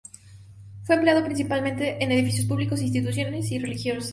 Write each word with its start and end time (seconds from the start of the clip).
Fue 0.81 0.95
empleado 0.95 1.23
principalmente 1.23 2.03
en 2.03 2.11
edificios 2.11 2.47
públicos, 2.47 2.81
institucionales 2.81 3.51
y 3.51 3.59
religiosos. 3.59 4.09